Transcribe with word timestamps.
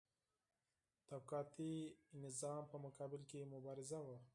طبقاتي 1.09 1.71
سیستم 2.21 2.61
په 2.71 2.75
مقابل 2.85 3.21
کې 3.29 3.49
مبارزه 3.53 3.99
وه. 4.05 4.17